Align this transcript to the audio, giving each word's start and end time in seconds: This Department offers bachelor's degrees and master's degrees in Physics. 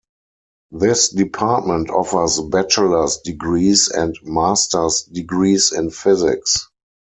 This 0.71 1.09
Department 1.09 1.91
offers 1.91 2.41
bachelor's 2.41 3.17
degrees 3.17 3.87
and 3.87 4.17
master's 4.23 5.03
degrees 5.03 5.71
in 5.73 5.91
Physics. 5.91 6.71